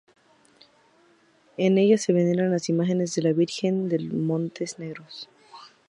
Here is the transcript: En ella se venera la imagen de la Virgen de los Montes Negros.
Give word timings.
En 1.57 1.77
ella 1.77 1.95
se 1.99 2.11
venera 2.11 2.47
la 2.47 2.57
imagen 2.69 2.97
de 3.05 3.21
la 3.21 3.33
Virgen 3.33 3.87
de 3.87 3.99
los 3.99 4.13
Montes 4.17 4.79
Negros. 4.79 5.29